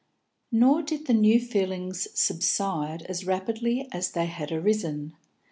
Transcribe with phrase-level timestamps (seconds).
[0.51, 5.15] Nor did the new feelings subside as rapidly as they had arisen.